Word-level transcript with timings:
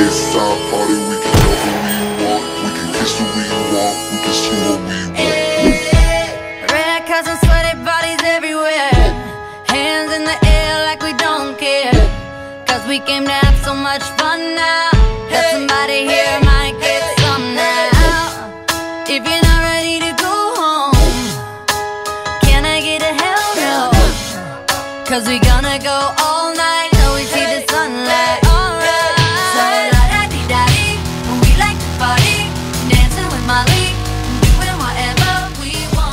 It's 0.00 0.30
party, 0.70 0.94
we 1.10 1.16
can 1.18 1.34
love 1.42 1.62
who 1.66 1.72
we 1.84 1.94
want. 2.22 2.44
We 2.62 2.70
can 2.76 2.88
kiss 2.94 3.18
we 3.18 3.46
want. 3.74 3.96
We 4.10 4.16
can 4.22 4.32
screw 4.32 4.62
who 4.62 4.74
we 4.86 4.98
want. 5.10 5.38
Sweaty 7.44 7.74
bodies 7.84 8.22
everywhere. 8.24 8.94
Hands 9.66 10.12
in 10.12 10.22
the 10.24 10.38
air 10.46 10.84
like 10.84 11.02
we 11.02 11.12
don't 11.14 11.58
care. 11.58 11.92
Cause 12.66 12.86
we 12.86 13.00
came 13.00 13.24
to 13.24 13.32
have 13.32 13.56
so 13.64 13.74
much 13.74 14.02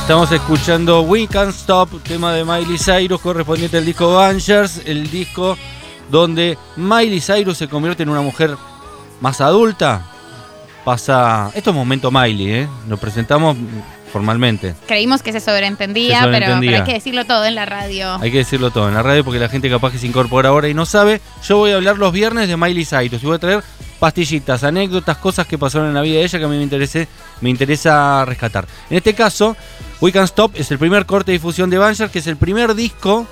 Estamos 0.06 0.30
escuchando 0.30 1.00
We 1.00 1.26
Can't 1.26 1.50
Stop, 1.50 2.00
tema 2.04 2.32
de 2.32 2.44
Miley 2.44 2.78
Cyrus, 2.78 3.20
correspondiente 3.20 3.78
al 3.78 3.84
disco 3.84 4.14
Bangers, 4.14 4.80
el 4.86 5.10
disco 5.10 5.58
donde 6.08 6.56
Miley 6.76 7.20
Cyrus 7.20 7.58
se 7.58 7.66
convierte 7.66 8.04
en 8.04 8.10
una 8.10 8.20
mujer 8.20 8.56
más 9.20 9.40
adulta. 9.40 10.06
Pasa. 10.84 11.50
Esto 11.56 11.70
es 11.70 11.76
momento 11.76 12.12
Miley, 12.12 12.52
¿eh? 12.52 12.68
Lo 12.88 12.98
presentamos 12.98 13.56
formalmente. 14.12 14.76
Creímos 14.86 15.22
que 15.22 15.32
se 15.32 15.40
sobreentendía, 15.40 16.22
Se 16.22 16.28
pero- 16.28 16.60
Pero, 16.60 16.76
hay 16.76 16.84
que 16.84 16.92
decirlo 16.92 17.24
todo 17.24 17.44
en 17.44 17.56
la 17.56 17.66
radio. 17.66 18.14
Hay 18.20 18.30
que 18.30 18.38
decirlo 18.38 18.70
todo 18.70 18.86
en 18.86 18.94
la 18.94 19.02
radio 19.02 19.24
porque 19.24 19.40
la 19.40 19.48
gente 19.48 19.68
capaz 19.68 19.90
que 19.90 19.98
se 19.98 20.06
incorpora 20.06 20.50
ahora 20.50 20.68
y 20.68 20.74
no 20.74 20.86
sabe. 20.86 21.20
Yo 21.42 21.56
voy 21.56 21.72
a 21.72 21.74
hablar 21.74 21.98
los 21.98 22.12
viernes 22.12 22.46
de 22.46 22.56
Miley 22.56 22.84
Cyrus 22.84 23.20
y 23.20 23.26
voy 23.26 23.34
a 23.34 23.38
traer 23.40 23.64
pastillitas, 23.98 24.64
anécdotas, 24.64 25.16
cosas 25.18 25.46
que 25.46 25.58
pasaron 25.58 25.88
en 25.88 25.94
la 25.94 26.02
vida 26.02 26.18
de 26.18 26.24
ella 26.24 26.38
que 26.38 26.44
a 26.44 26.48
mí 26.48 26.56
me, 26.56 26.62
interese, 26.62 27.08
me 27.40 27.50
interesa 27.50 28.24
rescatar. 28.24 28.66
En 28.90 28.98
este 28.98 29.14
caso, 29.14 29.56
We 30.00 30.12
Can't 30.12 30.26
Stop 30.26 30.52
es 30.54 30.70
el 30.70 30.78
primer 30.78 31.06
corte 31.06 31.32
de 31.32 31.38
difusión 31.38 31.70
de 31.70 31.78
Banger, 31.78 32.10
que 32.10 32.18
es 32.18 32.26
el 32.26 32.36
primer 32.36 32.74
disco 32.74 33.26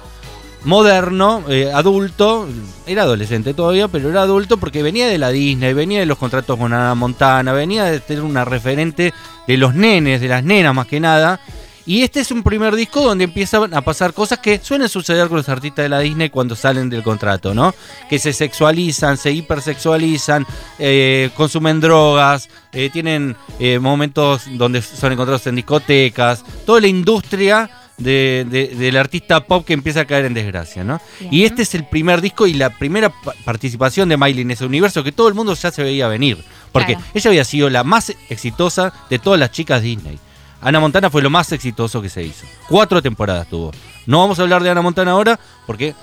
moderno, 0.64 1.44
eh, 1.48 1.70
adulto, 1.72 2.48
era 2.86 3.02
adolescente 3.02 3.52
todavía, 3.52 3.88
pero 3.88 4.08
era 4.10 4.22
adulto 4.22 4.56
porque 4.56 4.82
venía 4.82 5.06
de 5.06 5.18
la 5.18 5.30
Disney, 5.30 5.74
venía 5.74 6.00
de 6.00 6.06
los 6.06 6.18
contratos 6.18 6.58
con 6.58 6.72
Ana 6.72 6.94
Montana, 6.94 7.52
venía 7.52 7.84
de 7.84 8.00
tener 8.00 8.22
una 8.22 8.44
referente 8.44 9.12
de 9.46 9.56
los 9.58 9.74
nenes, 9.74 10.20
de 10.20 10.28
las 10.28 10.42
nenas 10.42 10.74
más 10.74 10.86
que 10.86 11.00
nada. 11.00 11.40
Y 11.86 12.02
este 12.02 12.20
es 12.20 12.30
un 12.30 12.42
primer 12.42 12.74
disco 12.74 13.02
donde 13.02 13.24
empiezan 13.24 13.74
a 13.74 13.82
pasar 13.82 14.14
cosas 14.14 14.38
que 14.38 14.58
suelen 14.58 14.88
suceder 14.88 15.28
con 15.28 15.36
los 15.36 15.48
artistas 15.50 15.82
de 15.82 15.90
la 15.90 15.98
Disney 16.00 16.30
cuando 16.30 16.56
salen 16.56 16.88
del 16.88 17.02
contrato, 17.02 17.52
¿no? 17.52 17.74
Que 18.08 18.18
se 18.18 18.32
sexualizan, 18.32 19.18
se 19.18 19.32
hipersexualizan, 19.32 20.46
eh, 20.78 21.30
consumen 21.36 21.80
drogas, 21.80 22.48
eh, 22.72 22.88
tienen 22.90 23.36
eh, 23.58 23.78
momentos 23.78 24.44
donde 24.52 24.80
son 24.80 25.12
encontrados 25.12 25.46
en 25.46 25.56
discotecas, 25.56 26.42
toda 26.64 26.80
la 26.80 26.86
industria 26.86 27.68
de- 27.98 28.46
de- 28.48 28.68
del 28.74 28.96
artista 28.96 29.40
pop 29.46 29.64
que 29.66 29.72
empieza 29.74 30.00
a 30.00 30.04
caer 30.06 30.24
en 30.24 30.34
desgracia, 30.34 30.82
¿no? 30.84 31.00
Y 31.30 31.44
este 31.44 31.62
es 31.62 31.74
el 31.74 31.84
primer 31.86 32.20
disco 32.22 32.46
y 32.46 32.54
la 32.54 32.70
primera 32.70 33.10
pa- 33.10 33.34
participación 33.44 34.08
de 34.08 34.16
Miley 34.16 34.40
en 34.42 34.50
ese 34.52 34.64
universo 34.64 35.04
que 35.04 35.12
todo 35.12 35.28
el 35.28 35.34
mundo 35.34 35.54
ya 35.54 35.70
se 35.70 35.82
veía 35.82 36.08
venir. 36.08 36.42
Porque 36.72 36.94
Claro. 36.94 37.06
ella 37.14 37.30
había 37.30 37.44
sido 37.44 37.70
la 37.70 37.84
más 37.84 38.10
exitosa 38.30 38.92
de 39.10 39.18
todas 39.18 39.38
las 39.38 39.50
chicas 39.52 39.82
Disney. 39.82 40.18
Ana 40.60 40.80
Montana 40.80 41.10
fue 41.10 41.22
lo 41.22 41.30
más 41.30 41.52
exitoso 41.52 42.00
que 42.00 42.08
se 42.08 42.22
hizo. 42.22 42.46
Cuatro 42.68 43.02
temporadas 43.02 43.46
tuvo. 43.48 43.70
No 44.06 44.20
vamos 44.20 44.38
a 44.38 44.42
hablar 44.42 44.62
de 44.62 44.70
Ana 44.70 44.82
Montana 44.82 45.12
ahora 45.12 45.38
porque 45.66 45.94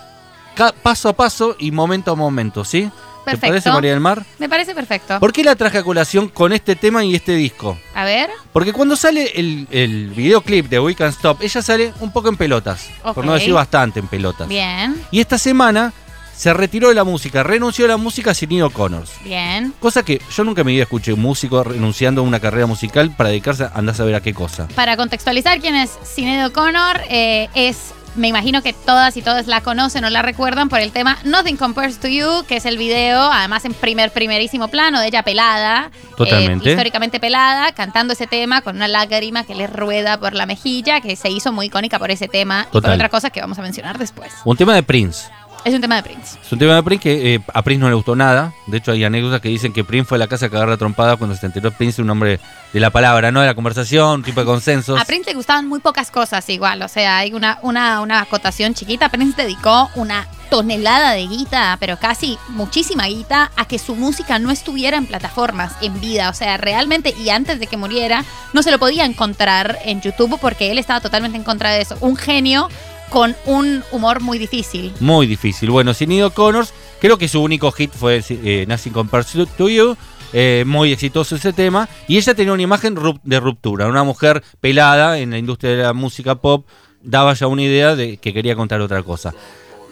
paso 0.84 1.10
a 1.10 1.14
paso 1.14 1.56
y 1.60 1.72
momento 1.72 2.12
a 2.12 2.16
momento, 2.16 2.64
¿sí? 2.64 2.84
¿Te 2.84 3.26
Perfecto. 3.32 3.48
parece, 3.50 3.72
María 3.72 3.92
del 3.92 4.00
Mar? 4.00 4.26
Me 4.40 4.50
parece 4.50 4.74
perfecto. 4.74 5.20
¿Por 5.20 5.32
qué 5.32 5.44
la 5.44 5.56
traje 5.56 5.78
a 5.78 5.84
colación 5.84 6.28
con 6.28 6.54
este 6.54 6.76
tema 6.76 7.04
y 7.04 7.14
este 7.14 7.36
disco? 7.36 7.78
A 7.94 8.04
ver. 8.04 8.32
Porque 8.52 8.74
cuando 8.74 8.96
sale 8.96 9.32
el, 9.40 9.68
el 9.70 10.10
videoclip 10.10 10.68
de 10.68 10.80
We 10.80 10.96
Can 10.96 11.10
Stop, 11.10 11.40
ella 11.44 11.62
sale 11.62 11.94
un 12.00 12.12
poco 12.12 12.30
en 12.30 12.36
pelotas. 12.38 12.90
Por 13.14 13.24
no 13.24 13.34
decir 13.34 13.54
bastante 13.54 14.00
en 14.00 14.08
pelotas. 14.08 14.48
Bien, 14.48 15.00
Y 15.12 15.20
esta 15.20 15.38
semana 15.38 15.94
se 16.36 16.54
retiró 16.54 16.90
de 16.90 16.96
la 16.96 17.04
música, 17.04 17.44
renunció 17.44 17.86
a 17.86 17.90
la 17.90 17.98
música 17.98 18.34
sin 18.34 18.52
Connors. 18.70 19.12
bien. 19.24 19.74
Cosa 19.80 20.04
que 20.04 20.22
yo 20.36 20.44
nunca 20.44 20.62
en 20.62 20.68
mi 20.68 20.74
vida 20.74 20.84
escuché 20.84 21.14
un 21.14 21.22
músico 21.22 21.64
renunciando 21.64 22.22
a 22.22 22.24
una 22.24 22.40
carrera 22.40 22.66
musical 22.66 23.12
para 23.16 23.30
dedicarse 23.30 23.64
a 23.64 23.72
andar 23.76 23.94
a 23.94 23.98
saber 23.98 24.16
a 24.16 24.22
qué 24.22 24.34
cosa. 24.34 24.68
Para 24.76 24.98
contextualizar 24.98 25.60
quién 25.60 25.76
es 25.76 25.98
Sinead 26.04 26.48
O'Connor, 26.48 27.02
eh, 27.10 27.48
es, 27.56 27.94
me 28.16 28.28
imagino 28.28 28.62
que 28.62 28.74
todas 28.74 29.16
y 29.16 29.22
todos 29.22 29.48
la 29.48 29.62
conocen 29.62 30.04
o 30.04 30.10
la 30.10 30.22
recuerdan 30.22 30.68
por 30.68 30.80
el 30.80 30.92
tema 30.92 31.18
Nothing 31.24 31.56
Compares 31.58 32.00
to 32.00 32.08
You, 32.10 32.44
que 32.48 32.58
es 32.58 32.66
el 32.66 32.78
video, 32.78 33.22
además 33.32 33.64
en 33.66 33.74
primer, 33.74 34.12
primerísimo 34.12 34.68
plano, 34.68 35.00
de 35.00 35.08
ella 35.08 35.24
pelada, 35.24 35.92
Totalmente. 36.18 36.68
eh, 36.68 36.72
históricamente 36.74 37.20
pelada, 37.20 37.72
cantando 37.72 38.14
ese 38.14 38.28
tema 38.28 38.62
con 38.62 38.76
una 38.76 38.88
lágrima 38.90 39.44
que 39.46 39.56
le 39.56 39.68
rueda 39.68 40.20
por 40.20 40.34
la 40.34 40.46
mejilla, 40.46 41.00
que 41.02 41.16
se 41.16 41.30
hizo 41.30 41.52
muy 41.54 41.68
icónica 41.68 42.00
por 42.00 42.12
ese 42.12 42.28
tema 42.28 42.62
y 42.62 42.72
por 42.74 42.82
Total. 42.82 42.96
otra 42.96 43.10
cosa 43.10 43.30
que 43.30 43.40
vamos 43.40 43.58
a 43.60 43.62
mencionar 43.62 43.98
después. 43.98 44.32
Un 44.44 44.58
tema 44.58 44.74
de 44.76 44.84
Prince. 44.84 45.30
Es 45.64 45.74
un 45.76 45.82
tema 45.82 45.96
de 45.98 46.04
Prince. 46.04 46.40
Es 46.42 46.52
un 46.52 46.58
tema 46.58 46.76
de 46.76 46.84
Prince 46.84 47.04
que 47.04 47.36
eh, 47.36 47.42
a 47.54 47.62
Prince 47.62 47.82
no 47.82 47.90
le 47.90 47.96
gustó 47.96 48.16
nada. 48.16 48.54
De 48.66 48.78
hecho, 48.78 48.92
hay 48.92 49.04
anécdotas 49.04 49.42
que 49.42 49.50
dicen 49.50 49.74
que 49.74 49.84
Prince 49.84 50.08
fue 50.08 50.16
a 50.16 50.20
la 50.20 50.28
casa 50.28 50.48
a 50.48 50.50
cagar 50.50 50.68
la 50.68 50.78
trompada 50.78 51.18
cuando 51.18 51.36
se 51.36 51.46
enteró 51.46 51.72
Prince 51.72 52.02
un 52.02 52.10
hombre 52.10 52.40
de 52.74 52.80
la 52.80 52.90
palabra, 52.90 53.32
no 53.32 53.42
de 53.42 53.48
la 53.48 53.54
conversación, 53.54 54.16
un 54.16 54.24
tipo 54.24 54.40
de 54.40 54.46
consensos. 54.48 55.00
A 55.00 55.06
Prince 55.06 55.30
le 55.30 55.36
gustaban 55.36 55.68
muy 55.68 55.80
pocas 55.80 56.10
cosas 56.10 56.48
igual, 56.50 56.82
o 56.82 56.88
sea, 56.88 57.18
hay 57.18 57.34
una, 57.34 57.60
una, 57.62 58.02
una 58.02 58.22
acotación 58.22 58.74
chiquita. 58.74 59.10
Prince 59.10 59.40
dedicó 59.40 59.90
una 59.96 60.28
tonelada 60.50 61.12
de 61.14 61.28
guita, 61.28 61.78
pero 61.80 61.98
casi 61.98 62.38
muchísima 62.50 63.06
guita, 63.06 63.52
a 63.56 63.66
que 63.66 63.80
su 63.80 63.96
música 63.96 64.40
no 64.40 64.52
estuviera 64.52 64.98
en 64.98 65.06
plataformas 65.06 65.74
en 65.82 66.00
vida. 66.02 66.30
O 66.30 66.34
sea, 66.34 66.58
realmente, 66.58 67.14
y 67.18 67.30
antes 67.30 67.60
de 67.60 67.68
que 67.68 67.78
muriera, 67.78 68.26
no 68.52 68.64
se 68.64 68.72
lo 68.72 68.80
podía 68.80 69.06
encontrar 69.06 69.80
en 69.86 70.02
YouTube 70.02 70.38
porque 70.42 70.72
él 70.72 70.78
estaba 70.78 71.00
totalmente 71.00 71.38
en 71.38 71.46
contra 71.46 71.72
de 71.72 71.82
eso. 71.82 71.98
Un 72.02 72.18
genio 72.18 72.68
con 73.12 73.36
un 73.46 73.84
humor 73.92 74.22
muy 74.22 74.40
difícil. 74.40 74.94
Muy 75.02 75.28
difícil. 75.28 75.70
Bueno, 75.70 75.94
sin 75.94 76.30
Connors, 76.30 76.74
creo 77.00 77.18
que 77.18 77.28
su 77.28 77.42
único 77.42 77.72
hit 77.74 77.92
fue 77.92 78.24
eh, 78.30 78.66
Nothing 78.68 78.94
Compares 78.94 79.28
to 79.58 79.70
You. 79.70 79.98
eh, 80.34 80.64
muy 80.66 80.94
exitoso 80.94 81.36
ese 81.36 81.52
tema. 81.52 81.90
Y 82.08 82.18
ella 82.18 82.34
tenía 82.34 82.54
una 82.54 82.64
imagen 82.64 82.98
de 83.24 83.40
ruptura. 83.40 83.88
Una 83.88 84.04
mujer 84.04 84.42
pelada 84.62 85.20
en 85.20 85.32
la 85.32 85.38
industria 85.38 85.72
de 85.72 85.84
la 85.84 85.94
música 85.94 86.36
pop. 86.36 86.66
Daba 87.04 87.34
ya 87.34 87.48
una 87.48 87.64
idea 87.64 87.96
de 87.98 88.16
que 88.16 88.34
quería 88.34 88.56
contar 88.56 88.80
otra 88.80 89.04
cosa. 89.04 89.34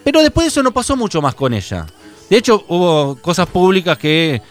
Pero 0.04 0.22
después 0.22 0.46
de 0.46 0.50
eso 0.50 0.64
no 0.64 0.72
pasó 0.72 0.96
mucho 0.96 1.22
más 1.22 1.36
con 1.36 1.54
ella. 1.54 1.86
De 2.30 2.38
hecho, 2.38 2.64
hubo 2.70 3.18
cosas 3.22 3.48
públicas 3.48 3.98
que 3.98 4.36
eh, 4.36 4.42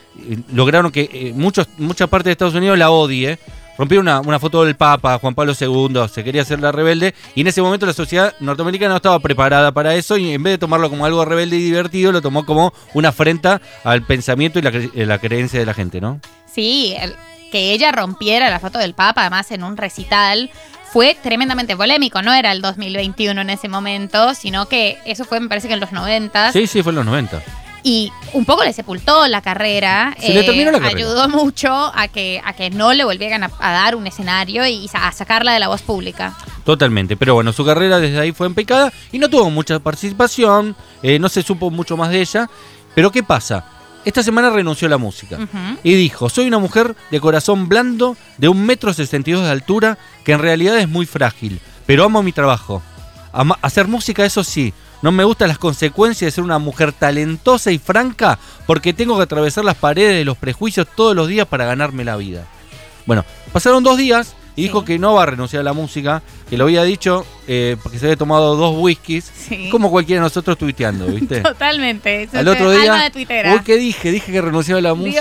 lograron 0.53 0.93
que 0.93 1.09
eh, 1.11 1.33
muchos, 1.35 1.69
mucha 1.79 2.07
parte 2.07 2.29
de 2.29 2.33
Estados 2.33 2.55
Unidos 2.55 2.77
la 2.77 2.91
odie. 2.91 3.39
Rompió 3.79 4.01
una, 4.01 4.21
una 4.21 4.39
foto 4.41 4.65
del 4.65 4.75
Papa, 4.75 5.19
Juan 5.21 5.35
Pablo 5.35 5.55
II, 5.59 6.09
se 6.13 6.25
quería 6.25 6.43
hacer 6.43 6.61
la 6.61 6.73
rebelde, 6.73 7.15
y 7.37 7.43
en 7.43 7.47
ese 7.47 7.63
momento 7.63 7.87
la 7.87 7.93
sociedad 7.93 8.35
norteamericana 8.41 8.91
no 8.91 8.97
estaba 8.97 9.21
preparada 9.21 9.71
para 9.73 9.95
eso, 9.95 10.17
y 10.17 10.33
en 10.35 10.43
vez 10.43 10.55
de 10.55 10.59
tomarlo 10.59 10.91
como 10.91 11.07
algo 11.07 11.25
rebelde 11.25 11.57
y 11.57 11.63
divertido, 11.63 12.11
lo 12.11 12.21
tomó 12.21 12.45
como 12.45 12.73
una 12.95 13.11
afrenta 13.11 13.61
al 13.85 14.03
pensamiento 14.03 14.59
y 14.59 14.63
la, 14.63 14.73
cre- 14.73 14.91
la 15.07 15.19
creencia 15.19 15.61
de 15.61 15.67
la 15.67 15.75
gente, 15.75 16.01
¿no? 16.01 16.21
Sí, 16.53 16.95
el- 17.01 17.15
que 17.53 17.73
ella 17.73 17.93
rompiera 17.93 18.51
la 18.51 18.61
foto 18.61 18.79
del 18.79 18.93
Papa, 18.95 19.23
además 19.23 19.51
en 19.53 19.63
un 19.63 19.77
recital, 19.77 20.51
fue 20.93 21.17
tremendamente 21.23 21.77
polémico. 21.77 22.21
No 22.21 22.35
era 22.35 22.53
el 22.53 22.61
2021 22.61 23.41
en 23.41 23.49
ese 23.51 23.69
momento, 23.69 24.35
sino 24.35 24.67
que 24.67 24.99
eso 25.07 25.25
fue, 25.25 25.39
me 25.41 25.49
parece 25.49 25.69
que 25.69 25.75
en 25.75 25.81
los 25.81 25.93
90. 25.93 26.53
Sí, 26.53 26.67
sí, 26.67 26.83
fue 26.83 26.91
en 26.93 26.97
los 26.97 27.07
90. 27.07 27.41
Y 27.89 28.13
un 28.35 28.45
poco 28.45 28.65
le 28.65 28.73
sepultó 28.75 29.27
la 29.29 29.41
carrera. 29.41 30.15
eh, 30.21 30.27
Se 30.27 30.35
le 30.35 30.43
terminó 30.45 30.71
la 30.71 30.79
carrera. 30.79 30.99
Ayudó 30.99 31.27
mucho 31.31 31.73
a 31.73 32.07
que, 32.09 32.39
a 32.45 32.53
que 32.53 32.69
no 32.69 32.93
le 32.93 33.03
volvieran 33.03 33.45
a, 33.45 33.51
a 33.59 33.73
dar 33.73 33.97
un 33.97 34.07
escenario 34.07 34.67
y 34.67 34.91
a 34.93 35.11
sacarla 35.13 35.53
de 35.55 35.59
la 35.59 35.69
voz 35.69 35.81
pública. 35.81 36.37
Totalmente, 36.65 37.17
pero 37.17 37.33
bueno, 37.33 37.51
su 37.55 37.65
carrera 37.65 37.99
desde 37.99 38.21
ahí 38.21 38.33
fue 38.33 38.47
en 38.47 38.55
picada 38.55 38.93
y 39.11 39.19
no 39.19 39.31
tuvo 39.31 39.49
mucha 39.49 39.79
participación, 39.79 40.77
eh, 41.03 41.19
no 41.19 41.31
se 41.31 41.43
supo 41.43 41.71
mucho 41.71 41.97
más 41.97 42.11
de 42.11 42.21
ella. 42.21 42.51
Pero 42.95 43.11
¿qué 43.11 43.23
pasa? 43.23 43.65
Esta 44.05 44.23
semana 44.23 44.51
renunció 44.51 44.87
a 44.87 44.91
la 44.91 44.99
música 44.99 45.39
y 45.83 45.95
dijo, 45.95 46.29
soy 46.29 46.47
una 46.47 46.59
mujer 46.59 46.95
de 47.11 47.21
corazón 47.21 47.69
blando, 47.71 48.17
de 48.37 48.49
un 48.49 48.67
metro 48.67 48.93
sesenta 48.93 49.31
y 49.31 49.33
dos 49.33 49.45
de 49.45 49.51
altura, 49.51 49.97
que 50.25 50.33
en 50.33 50.41
realidad 50.41 50.79
es 50.79 50.89
muy 50.89 51.07
frágil, 51.07 51.59
pero 51.87 52.05
amo 52.05 52.23
mi 52.23 52.33
trabajo. 52.33 52.83
Ama- 53.33 53.59
hacer 53.63 53.87
música, 53.89 54.25
eso 54.27 54.45
sí, 54.45 54.73
no 55.03 55.13
me 55.13 55.25
gustan 55.25 55.49
las 55.49 55.59
consecuencias 55.59 56.27
de 56.29 56.31
ser 56.33 56.45
una 56.45 56.59
mujer 56.59 56.93
talentosa 56.93 57.71
y 57.71 57.79
franca, 57.79 58.39
porque 58.67 58.93
tengo 58.93 59.17
que 59.17 59.23
atravesar 59.25 59.65
las 59.65 59.77
paredes 59.77 60.17
de 60.17 60.25
los 60.25 60.37
prejuicios 60.37 60.87
todos 60.97 61.15
los 61.15 61.29
días 61.29 61.47
para 61.47 61.65
ganarme 61.67 62.05
la 62.05 62.17
vida. 62.17 62.45
Bueno, 63.07 63.25
pasaron 63.53 63.83
dos 63.83 63.97
días 63.97 64.35
y 64.55 64.63
dijo 64.63 64.85
que 64.85 64.99
no 64.99 65.15
va 65.15 65.23
a 65.23 65.27
renunciar 65.27 65.61
a 65.61 65.63
la 65.63 65.73
música, 65.73 66.21
que 66.51 66.59
lo 66.59 66.65
había 66.65 66.83
dicho 66.83 67.25
eh, 67.47 67.77
porque 67.81 68.01
se 68.01 68.07
había 68.07 68.17
tomado 68.17 68.57
dos 68.57 68.75
whiskies, 68.77 69.31
Sí. 69.33 69.69
como 69.71 69.89
cualquiera 69.89 70.21
de 70.21 70.25
nosotros 70.25 70.59
tuiteando, 70.59 71.07
¿viste? 71.07 71.41
Totalmente. 71.43 72.25
Eso 72.25 72.37
Al 72.39 72.49
otro 72.49 72.73
día, 72.73 73.11
uy, 73.15 73.61
¿qué 73.65 73.77
dije? 73.77 74.11
Dije 74.11 74.33
que 74.33 74.41
renunciaba 74.43 74.81
a 74.81 74.83
la 74.83 74.95
música. 74.95 75.21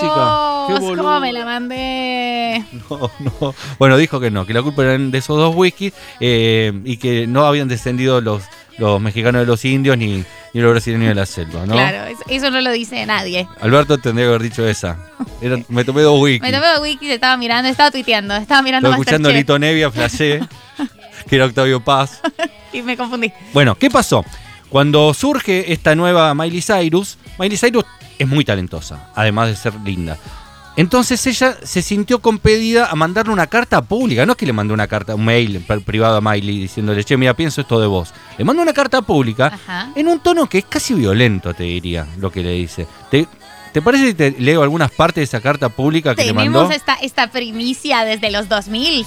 Qué 0.67 0.73
cómo 0.79 1.19
me 1.19 1.31
la 1.31 1.45
mandé. 1.45 2.65
No, 2.89 3.11
no. 3.19 3.53
Bueno, 3.77 3.95
dijo 3.97 4.19
que 4.19 4.31
no, 4.31 4.45
que 4.47 4.53
la 4.55 4.63
culpa 4.63 4.81
eran 4.83 5.11
de 5.11 5.19
esos 5.19 5.37
dos 5.37 5.55
whiskies 5.55 5.93
eh, 6.19 6.73
y 6.83 6.97
que 6.97 7.27
no 7.27 7.45
habían 7.45 7.67
descendido 7.67 8.19
los, 8.21 8.41
los 8.77 9.01
mexicanos 9.01 9.41
de 9.41 9.45
los 9.45 9.63
indios 9.65 9.97
ni, 9.97 10.23
y 10.53 10.59
los 10.59 10.71
brasileños 10.71 11.09
de 11.09 11.15
la 11.15 11.25
selva, 11.25 11.65
¿no? 11.65 11.73
Claro, 11.73 12.13
eso, 12.29 12.51
no 12.51 12.61
lo 12.61 12.71
dice 12.71 13.05
nadie. 13.05 13.47
Alberto 13.59 13.97
tendría 13.97 14.25
que 14.25 14.29
haber 14.29 14.41
dicho 14.43 14.67
esa. 14.67 14.97
Era- 15.41 15.57
me 15.69 15.83
tomé 15.83 16.01
dos 16.01 16.19
wiki. 16.21 16.41
Me 16.41 16.51
tomé 16.51 16.79
wiki, 16.81 17.09
estaba 17.09 17.37
mirando, 17.37 17.69
estaba 17.69 17.91
tuiteando, 17.91 18.35
estaba 18.35 18.61
mirando 18.61 18.89
Estaba 18.89 19.01
escuchando 19.01 19.31
Lito 19.31 19.57
Nevia, 19.59 19.91
flashé, 19.91 20.41
que 21.29 21.35
era 21.35 21.45
Octavio 21.45 21.83
Paz. 21.83 22.21
y 22.73 22.81
me 22.81 22.95
confundí. 22.95 23.31
Bueno, 23.53 23.75
¿qué 23.75 23.89
pasó? 23.89 24.23
Cuando 24.69 25.13
surge 25.13 25.71
esta 25.71 25.95
nueva 25.95 26.33
Miley 26.35 26.61
Cyrus, 26.61 27.17
Miley 27.39 27.57
Cyrus 27.57 27.85
es 28.19 28.27
muy 28.27 28.43
talentosa, 28.43 29.09
además 29.15 29.49
de 29.49 29.55
ser 29.55 29.73
linda. 29.83 30.17
Entonces 30.77 31.25
ella 31.25 31.57
se 31.63 31.81
sintió 31.81 32.19
compedida 32.19 32.91
a 32.91 32.95
mandarle 32.95 33.33
una 33.33 33.47
carta 33.47 33.81
pública. 33.81 34.27
No 34.27 34.33
es 34.33 34.37
que 34.37 34.45
le 34.45 34.53
mandó 34.53 34.75
una 34.75 34.87
carta, 34.87 35.15
un 35.15 35.25
mail 35.25 35.65
privado 35.83 36.17
a 36.17 36.21
Miley 36.21 36.59
diciéndole, 36.59 37.03
che, 37.03 37.17
mira, 37.17 37.33
pienso 37.33 37.61
esto 37.61 37.79
de 37.79 37.87
vos. 37.87 38.13
Le 38.37 38.45
mandó 38.45 38.61
una 38.61 38.73
carta 38.73 39.01
pública 39.01 39.47
Ajá. 39.47 39.89
en 39.95 40.07
un 40.07 40.19
tono 40.19 40.47
que 40.47 40.59
es 40.59 40.65
casi 40.65 40.93
violento, 40.93 41.53
te 41.55 41.63
diría, 41.63 42.07
lo 42.19 42.31
que 42.31 42.43
le 42.43 42.51
dice. 42.51 42.85
¿Te, 43.09 43.27
te 43.73 43.81
parece 43.81 44.09
si 44.09 44.13
te 44.13 44.31
leo 44.37 44.61
algunas 44.61 44.91
partes 44.91 45.15
de 45.15 45.23
esa 45.23 45.41
carta 45.41 45.69
pública 45.69 46.13
que 46.13 46.25
le 46.25 46.33
mandó? 46.33 46.59
Tenemos 46.59 46.75
esta, 46.75 46.93
esta 46.93 47.31
primicia 47.31 48.05
desde 48.05 48.29
los 48.29 48.47
2000 48.47 49.03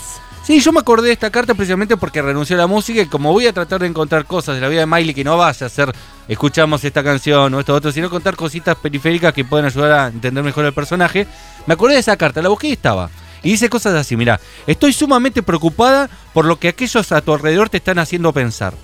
Sí, 0.50 0.58
yo 0.58 0.72
me 0.72 0.80
acordé 0.80 1.06
de 1.06 1.12
esta 1.12 1.30
carta 1.30 1.54
precisamente 1.54 1.96
porque 1.96 2.20
renunció 2.20 2.56
a 2.56 2.58
la 2.58 2.66
música 2.66 3.00
y 3.00 3.06
como 3.06 3.32
voy 3.32 3.46
a 3.46 3.52
tratar 3.52 3.82
de 3.82 3.86
encontrar 3.86 4.24
cosas 4.24 4.56
de 4.56 4.60
la 4.60 4.66
vida 4.66 4.80
de 4.80 4.86
Miley 4.86 5.14
que 5.14 5.22
no 5.22 5.36
vaya 5.36 5.64
a 5.64 5.68
ser 5.68 5.92
escuchamos 6.26 6.82
esta 6.82 7.04
canción 7.04 7.54
o 7.54 7.60
esto 7.60 7.72
otro, 7.72 7.92
sino 7.92 8.10
contar 8.10 8.34
cositas 8.34 8.74
periféricas 8.74 9.32
que 9.32 9.44
pueden 9.44 9.66
ayudar 9.66 9.92
a 9.92 10.06
entender 10.08 10.42
mejor 10.42 10.64
el 10.64 10.72
personaje, 10.72 11.28
me 11.66 11.74
acordé 11.74 11.94
de 11.94 12.00
esa 12.00 12.16
carta, 12.16 12.42
la 12.42 12.48
busqué 12.48 12.66
y 12.66 12.72
estaba. 12.72 13.10
Y 13.44 13.52
dice 13.52 13.68
cosas 13.68 13.94
así, 13.94 14.16
mira, 14.16 14.40
estoy 14.66 14.92
sumamente 14.92 15.40
preocupada 15.44 16.10
por 16.34 16.44
lo 16.46 16.58
que 16.58 16.66
aquellos 16.66 17.12
a 17.12 17.20
tu 17.20 17.32
alrededor 17.32 17.68
te 17.68 17.76
están 17.76 18.00
haciendo 18.00 18.32
pensar. 18.32 18.74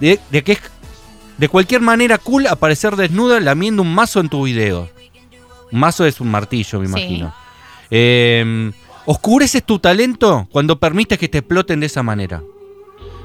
De, 0.00 0.18
de 0.32 0.42
que 0.42 0.52
es 0.54 0.58
de 1.38 1.48
cualquier 1.48 1.80
manera 1.80 2.18
cool 2.18 2.48
aparecer 2.48 2.96
desnuda 2.96 3.38
lamiendo 3.38 3.82
un 3.82 3.94
mazo 3.94 4.18
en 4.18 4.28
tu 4.28 4.42
video. 4.42 4.90
Un 5.70 5.78
mazo 5.78 6.06
es 6.06 6.20
un 6.20 6.32
martillo, 6.32 6.80
me 6.80 6.86
Sí. 6.86 6.90
imagino. 6.92 7.34
Eh, 7.88 8.72
oscureces 9.06 9.62
tu 9.64 9.78
talento 9.78 10.48
cuando 10.50 10.78
permites 10.78 11.18
que 11.18 11.28
te 11.28 11.38
exploten 11.38 11.80
de 11.80 11.86
esa 11.86 12.02
manera. 12.02 12.42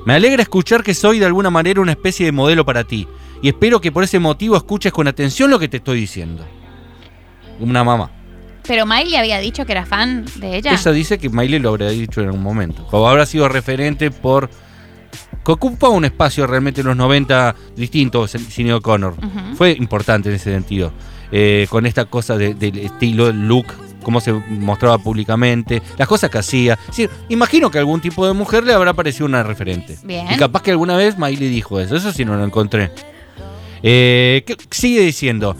Me 0.05 0.13
alegra 0.13 0.41
escuchar 0.43 0.83
que 0.83 0.93
soy 0.93 1.19
de 1.19 1.25
alguna 1.25 1.49
manera 1.49 1.81
una 1.81 1.91
especie 1.91 2.25
de 2.25 2.31
modelo 2.31 2.65
para 2.65 2.83
ti. 2.83 3.07
Y 3.41 3.47
espero 3.49 3.79
que 3.79 3.91
por 3.91 4.03
ese 4.03 4.19
motivo 4.19 4.55
escuches 4.57 4.91
con 4.91 5.07
atención 5.07 5.49
lo 5.49 5.59
que 5.59 5.67
te 5.67 5.77
estoy 5.77 5.99
diciendo. 6.01 6.45
Una 7.59 7.83
mamá. 7.83 8.11
Pero 8.67 8.85
Miley 8.85 9.15
había 9.15 9.39
dicho 9.39 9.65
que 9.65 9.71
era 9.71 9.85
fan 9.85 10.25
de 10.35 10.57
ella. 10.57 10.73
Ella 10.73 10.91
dice 10.91 11.17
que 11.17 11.29
Miley 11.29 11.59
lo 11.59 11.69
habría 11.69 11.89
dicho 11.89 12.21
en 12.21 12.27
algún 12.27 12.43
momento. 12.43 12.85
O 12.91 13.07
habrá 13.07 13.25
sido 13.25 13.47
referente 13.49 14.11
por. 14.11 14.49
que 15.45 15.51
ocupa 15.51 15.89
un 15.89 16.05
espacio 16.05 16.45
realmente 16.45 16.81
en 16.81 16.87
los 16.87 16.95
90 16.97 17.55
distinto, 17.75 18.27
Cine 18.27 18.73
O'Connor. 18.73 19.15
Fue 19.55 19.71
importante 19.71 20.29
en 20.29 20.35
ese 20.35 20.51
sentido. 20.51 20.91
Eh, 21.31 21.67
con 21.69 21.85
esta 21.85 22.05
cosa 22.05 22.37
de- 22.37 22.53
del 22.53 22.77
estilo, 22.79 23.31
look, 23.31 23.67
cómo 24.03 24.21
se 24.21 24.31
mostraba 24.31 24.97
públicamente, 24.97 25.81
las 25.97 26.07
cosas 26.07 26.29
que 26.29 26.37
hacía. 26.37 26.77
Imagino 27.29 27.69
que 27.71 27.77
a 27.77 27.81
algún 27.81 28.01
tipo 28.01 28.25
de 28.25 28.33
mujer 28.33 28.63
le 28.63 28.73
habrá 28.73 28.93
parecido 28.93 29.25
una 29.25 29.43
referente. 29.43 29.97
Bien. 30.03 30.27
Y 30.31 30.37
capaz 30.37 30.61
que 30.63 30.71
alguna 30.71 30.95
vez 30.97 31.17
Miley 31.17 31.49
dijo 31.49 31.79
eso. 31.79 31.95
Eso 31.95 32.11
sí 32.11 32.25
no 32.25 32.35
lo 32.35 32.43
encontré. 32.43 32.91
Eh, 33.83 34.43
¿qué- 34.45 34.57
sigue 34.71 35.01
diciendo. 35.01 35.55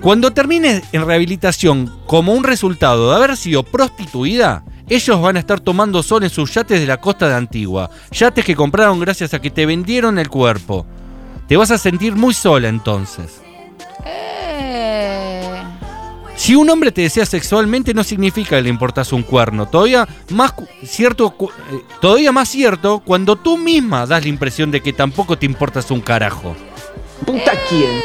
Cuando 0.00 0.30
termines 0.32 0.82
en 0.92 1.04
rehabilitación 1.06 1.92
como 2.06 2.32
un 2.32 2.44
resultado 2.44 3.10
de 3.10 3.16
haber 3.16 3.36
sido 3.36 3.64
prostituida, 3.64 4.62
ellos 4.88 5.20
van 5.20 5.36
a 5.36 5.40
estar 5.40 5.58
tomando 5.60 6.02
sol 6.04 6.22
en 6.22 6.30
sus 6.30 6.54
yates 6.54 6.80
de 6.80 6.86
la 6.86 6.98
costa 7.00 7.28
de 7.28 7.34
Antigua. 7.34 7.90
Yates 8.12 8.44
que 8.44 8.54
compraron 8.54 9.00
gracias 9.00 9.34
a 9.34 9.40
que 9.40 9.50
te 9.50 9.66
vendieron 9.66 10.18
el 10.18 10.28
cuerpo. 10.28 10.86
Te 11.48 11.56
vas 11.56 11.70
a 11.72 11.78
sentir 11.78 12.14
muy 12.14 12.32
sola 12.32 12.68
entonces. 12.68 13.40
Eh, 16.38 16.40
Si 16.40 16.54
un 16.54 16.70
hombre 16.70 16.92
te 16.92 17.02
desea 17.02 17.26
sexualmente 17.26 17.92
no 17.94 18.04
significa 18.04 18.56
que 18.56 18.62
le 18.62 18.68
importas 18.68 19.12
un 19.12 19.22
cuerno. 19.22 19.66
Todavía 19.66 20.06
más 20.30 20.54
cierto, 20.84 21.30
cu- 21.30 21.50
eh, 21.72 21.82
todavía 22.00 22.30
más 22.32 22.48
cierto 22.48 23.00
cuando 23.04 23.36
tú 23.36 23.56
misma 23.58 24.06
das 24.06 24.22
la 24.22 24.28
impresión 24.28 24.70
de 24.70 24.80
que 24.80 24.92
tampoco 24.92 25.36
te 25.36 25.46
importas 25.46 25.90
un 25.90 26.00
carajo. 26.00 26.56
¿Puta 27.26 27.52
quién? 27.68 28.02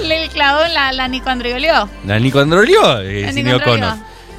le 0.08 0.28
clavó 0.28 0.60
la, 0.72 0.92
la 0.92 1.08
Nico 1.08 1.30
Andriolio. 1.30 1.88
La 2.06 2.18
Nico 2.18 2.38
Androlio, 2.40 3.00
eh, 3.00 3.22
La 3.22 3.32
Nico. 3.32 3.60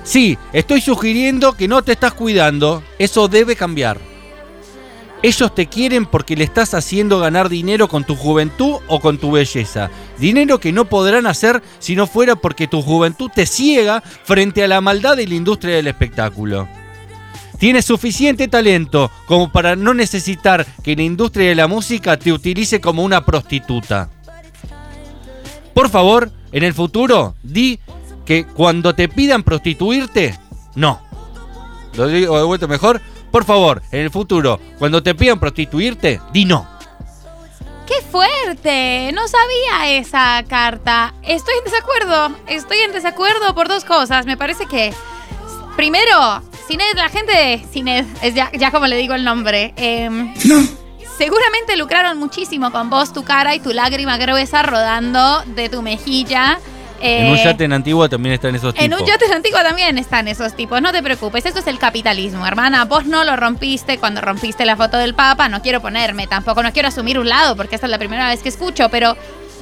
Sí, 0.04 0.38
estoy 0.54 0.82
sugiriendo 0.82 1.54
que 1.54 1.68
no 1.68 1.82
te 1.84 1.92
estás 1.94 2.14
cuidando. 2.14 2.84
Eso 2.98 3.28
debe 3.28 3.56
cambiar. 3.56 4.00
Ellos 5.24 5.54
te 5.54 5.68
quieren 5.68 6.08
porque 6.08 6.36
le 6.36 6.44
estás 6.44 6.74
haciendo 6.74 7.20
ganar 7.20 7.48
dinero 7.48 7.88
con 7.88 8.04
tu 8.04 8.16
juventud 8.16 8.78
o 8.88 9.00
con 9.00 9.20
tu 9.20 9.32
belleza. 9.32 9.92
Dinero 10.18 10.60
que 10.60 10.72
no 10.72 10.86
podrán 10.86 11.28
hacer 11.28 11.62
si 11.78 11.96
no 11.96 12.08
fuera 12.08 12.36
porque 12.36 12.68
tu 12.68 12.82
juventud 12.82 13.30
te 13.34 13.46
ciega 13.46 14.02
frente 14.02 14.64
a 14.64 14.68
la 14.68 14.82
maldad 14.82 15.18
de 15.18 15.28
la 15.28 15.36
industria 15.36 15.76
del 15.76 15.88
espectáculo. 15.88 16.68
Tienes 17.60 17.86
suficiente 17.86 18.48
talento 18.48 19.12
como 19.28 19.52
para 19.52 19.76
no 19.76 19.94
necesitar 19.94 20.66
que 20.84 20.96
la 20.96 21.04
industria 21.04 21.50
de 21.50 21.56
la 21.56 21.68
música 21.68 22.18
te 22.18 22.34
utilice 22.34 22.82
como 22.82 23.04
una 23.04 23.24
prostituta. 23.24 24.10
Por 25.76 25.90
favor, 25.90 26.32
en 26.52 26.64
el 26.64 26.74
futuro, 26.74 27.36
di 27.44 27.80
que 28.26 28.46
cuando 28.46 28.96
te 28.96 29.08
pidan 29.08 29.44
prostituirte, 29.44 30.40
no. 30.74 31.00
Lo 31.96 32.08
digo 32.08 32.38
de 32.38 32.44
vuelta 32.44 32.66
mejor. 32.66 33.00
Por 33.32 33.46
favor, 33.46 33.82
en 33.92 34.02
el 34.02 34.10
futuro, 34.12 34.60
cuando 34.78 35.02
te 35.02 35.16
pidan 35.16 35.40
prostituirte, 35.40 36.20
di 36.34 36.46
no. 36.46 36.68
¡Qué 37.88 38.02
fuerte! 38.10 39.12
No 39.14 39.28
sabía 39.28 39.98
esa 39.98 40.44
carta. 40.48 41.14
Estoy 41.24 41.56
en 41.58 41.64
desacuerdo. 41.64 42.36
Estoy 42.48 42.78
en 42.80 42.92
desacuerdo 42.94 43.54
por 43.56 43.68
dos 43.68 43.84
cosas. 43.86 44.26
Me 44.26 44.38
parece 44.38 44.66
que. 44.66 44.94
Primero, 45.76 46.42
Cined, 46.68 46.96
la 46.96 47.10
gente 47.10 47.32
de 47.34 47.66
Cined, 47.72 48.06
es 48.22 48.34
ya, 48.36 48.52
ya 48.54 48.72
como 48.72 48.88
le 48.88 48.98
digo 48.98 49.14
el 49.14 49.24
nombre. 49.24 49.74
em, 49.78 50.34
Seguramente 51.18 51.76
lucraron 51.78 52.18
muchísimo 52.18 52.72
con 52.72 52.90
vos, 52.90 53.14
tu 53.14 53.24
cara 53.24 53.54
y 53.56 53.60
tu 53.60 53.72
lágrima 53.74 54.18
gruesa 54.18 54.64
rodando 54.64 55.42
de 55.48 55.70
tu 55.70 55.82
mejilla. 55.82 56.60
En 57.02 57.28
un 57.32 57.38
Eh, 57.38 57.44
yate 57.44 57.64
en 57.66 57.74
Antigua 57.74 58.08
también 58.10 58.34
están 58.36 58.56
esos 58.56 58.74
tipos. 58.74 58.86
en 58.86 58.94
un 58.94 59.06
yate 59.08 59.26
antiguo 59.34 59.60
también 59.62 59.98
están 59.98 60.28
esos 60.28 60.56
tipos, 60.56 60.82
no 60.82 60.92
te 60.92 61.02
preocupes, 61.02 61.46
esto 61.46 61.60
es 61.60 61.68
el 61.68 61.80
capitalismo, 61.80 62.46
hermana. 62.46 62.86
Vos 62.86 63.06
no 63.06 63.24
lo 63.24 63.36
rompiste 63.36 63.98
cuando 63.98 64.22
rompiste 64.22 64.66
la 64.66 64.76
foto 64.76 64.98
del 64.98 65.14
Papa, 65.16 65.50
no 65.50 65.62
quiero 65.62 65.82
ponerme 65.82 66.28
tampoco, 66.28 66.62
no 66.64 66.72
quiero 66.74 66.90
asumir 66.90 67.18
un 67.20 67.28
lado, 67.30 67.56
porque 67.56 67.76
esta 67.76 67.88
es 67.88 67.92
la 67.92 67.98
primera 67.98 68.28
vez 68.30 68.42
que 68.44 68.50
escucho, 68.50 68.90
pero 68.90 69.16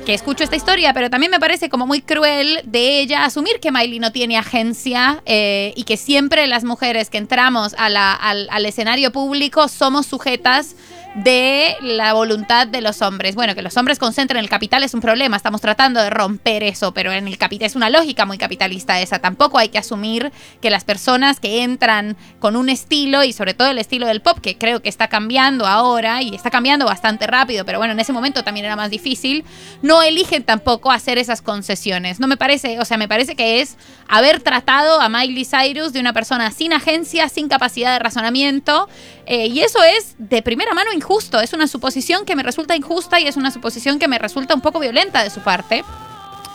que 0.06 0.13
escucho 0.13 0.44
esta 0.44 0.56
historia, 0.56 0.94
pero 0.94 1.09
también 1.09 1.30
me 1.30 1.39
parece 1.39 1.69
como 1.69 1.86
muy 1.86 2.01
cruel 2.01 2.62
de 2.63 3.00
ella 3.00 3.25
asumir 3.25 3.60
que 3.62 3.72
Miley 3.72 4.00
no 4.00 4.12
tiene 4.12 4.38
agencia 4.38 5.22
eh, 5.25 5.74
y 5.75 5.84
que 5.84 5.98
siempre 5.98 6.48
las 6.48 6.63
mujeres 6.63 7.10
que 7.10 7.17
entramos 7.19 7.75
a 7.77 7.89
la- 7.89 8.13
al, 8.13 8.48
al 8.50 8.65
escenario 8.65 9.12
público 9.12 9.67
somos 9.67 10.05
sujetas 10.08 10.75
de 11.16 11.75
la 11.82 12.13
voluntad 12.13 12.68
de 12.68 12.82
los 12.82 13.01
hombres. 13.01 13.36
Bueno, 13.36 13.56
que 13.56 13.62
los 13.62 13.75
hombres 13.78 14.00
concentren 14.00 14.39
el 14.39 14.50
capital 14.50 14.84
es 14.84 14.94
un 14.94 15.01
problema, 15.01 15.38
estamos 15.38 15.62
tratando 15.62 16.01
de 16.01 16.10
romper 16.10 16.63
eso, 16.63 16.94
pero 16.94 17.12
en 17.12 17.28
el 17.28 17.38
capital 17.38 17.66
es 17.66 17.75
una 17.75 17.89
lógica 17.89 18.25
muy 18.25 18.38
capitalista 18.38 19.00
esa. 19.00 19.20
Tampoco 19.20 19.58
hay 19.58 19.70
que 19.70 19.78
asumir 19.78 20.32
que 20.62 20.70
las 20.70 20.84
personas 20.84 21.39
que 21.39 21.63
entran 21.63 22.16
con 22.39 22.56
un 22.56 22.70
estilo 22.70 23.24
y 23.24 23.34
sobre 23.34 23.54
todo 23.54 23.70
el 23.70 23.80
estilo 23.80 24.08
del 24.08 24.22
pop, 24.22 24.39
que 24.39 24.58
creo 24.58 24.82
que 24.82 24.89
está 24.89 25.08
cambiando 25.08 25.66
ahora 25.66 26.22
y 26.22 26.36
está 26.36 26.51
cambiando 26.51 26.86
bastante 26.86 27.28
rápido, 27.28 27.66
pero 27.66 27.80
bueno, 27.80 27.94
en 27.94 28.00
ese 28.00 28.13
momento 28.13 28.44
también 28.44 28.66
era 28.66 28.75
más 28.75 28.89
difícil, 28.92 29.44
no 29.82 30.01
eligen 30.01 30.44
tampoco 30.44 30.92
hacer 30.92 31.18
esas 31.18 31.42
concesiones. 31.42 32.20
No 32.20 32.28
me 32.28 32.38
parece, 32.38 32.80
o 32.80 32.86
sea, 32.86 32.98
me 32.98 33.08
parece 33.08 33.36
que 33.36 33.62
es 33.62 33.78
haber 34.08 34.42
tratado 34.42 35.01
a 35.01 35.10
Miley 35.10 35.46
Cyrus 35.46 35.94
de 35.94 36.00
una 36.00 36.13
persona 36.13 36.51
sin 36.51 36.74
agencia, 36.74 37.30
sin 37.30 37.48
capacidad 37.48 37.94
de 37.94 38.00
razonamiento, 38.00 38.88
eh, 39.31 39.45
y 39.45 39.62
eso 39.62 39.77
es 39.83 40.15
de 40.17 40.41
primera 40.41 40.74
mano 40.74 40.91
injusto. 40.91 41.39
Es 41.39 41.53
una 41.53 41.67
suposición 41.67 42.25
que 42.25 42.36
me 42.36 42.41
resulta 42.41 42.75
injusta 42.75 43.19
y 43.19 43.27
es 43.27 43.38
una 43.38 43.51
suposición 43.51 44.00
que 44.00 44.07
me 44.07 44.17
resulta 44.17 44.55
un 44.55 44.62
poco 44.62 44.79
violenta 44.79 45.24
de 45.24 45.29
su 45.29 45.41
parte 45.41 45.83